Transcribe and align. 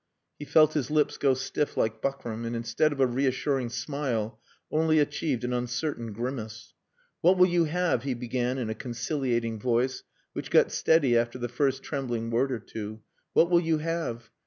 "He 0.39 0.45
felt 0.45 0.73
his 0.73 0.89
lips 0.89 1.19
go 1.19 1.35
stiff 1.35 1.77
like 1.77 2.01
buckram, 2.01 2.43
and 2.43 2.55
instead 2.55 2.91
of 2.91 2.99
a 2.99 3.05
reassuring 3.05 3.69
smile 3.69 4.39
only 4.71 4.97
achieved 4.97 5.43
an 5.43 5.53
uncertain 5.53 6.11
grimace. 6.11 6.73
"What 7.21 7.37
will 7.37 7.45
you 7.45 7.65
have?" 7.65 8.01
he 8.01 8.15
began 8.15 8.57
in 8.57 8.71
a 8.71 8.73
conciliating 8.73 9.59
voice 9.59 10.01
which 10.33 10.49
got 10.49 10.71
steady 10.71 11.15
after 11.15 11.37
the 11.37 11.47
first 11.49 11.83
trembling 11.83 12.31
word 12.31 12.51
or 12.51 12.57
two. 12.57 13.01
"What 13.33 13.51
will 13.51 13.61
you 13.61 13.77
have? 13.77 14.31